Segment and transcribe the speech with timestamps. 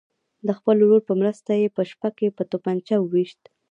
[0.47, 3.41] د خپل ورور په مرسته یې په شپه کې په توپنچه ویشت.